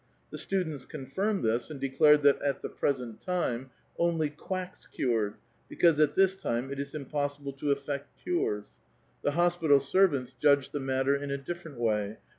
[0.31, 3.69] The students confirmed this, and declared that at the present time
[3.99, 5.35] only quacks cured,
[5.69, 8.79] because at this time it is impossible to effect cures.
[9.21, 12.17] The hospital servants judged the matter in a different way.